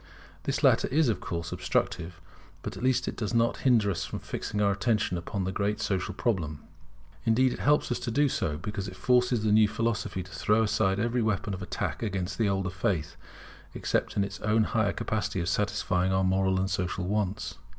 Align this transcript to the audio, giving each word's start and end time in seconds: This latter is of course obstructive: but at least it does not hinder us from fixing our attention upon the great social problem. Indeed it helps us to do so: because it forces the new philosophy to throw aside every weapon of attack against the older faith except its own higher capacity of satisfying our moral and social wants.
This 0.45 0.63
latter 0.63 0.87
is 0.87 1.09
of 1.09 1.19
course 1.19 1.51
obstructive: 1.51 2.19
but 2.63 2.75
at 2.75 2.81
least 2.81 3.07
it 3.07 3.15
does 3.15 3.35
not 3.35 3.57
hinder 3.57 3.91
us 3.91 4.03
from 4.03 4.17
fixing 4.17 4.59
our 4.59 4.71
attention 4.71 5.15
upon 5.15 5.43
the 5.43 5.51
great 5.51 5.79
social 5.79 6.15
problem. 6.15 6.63
Indeed 7.23 7.53
it 7.53 7.59
helps 7.59 7.91
us 7.91 7.99
to 7.99 8.09
do 8.09 8.27
so: 8.27 8.57
because 8.57 8.87
it 8.87 8.95
forces 8.95 9.43
the 9.43 9.51
new 9.51 9.67
philosophy 9.67 10.23
to 10.23 10.31
throw 10.31 10.63
aside 10.63 10.97
every 10.99 11.21
weapon 11.21 11.53
of 11.53 11.61
attack 11.61 12.01
against 12.01 12.39
the 12.39 12.49
older 12.49 12.71
faith 12.71 13.15
except 13.75 14.17
its 14.17 14.39
own 14.39 14.63
higher 14.63 14.91
capacity 14.91 15.39
of 15.39 15.47
satisfying 15.49 16.11
our 16.11 16.23
moral 16.23 16.59
and 16.59 16.71
social 16.71 17.05
wants. 17.05 17.59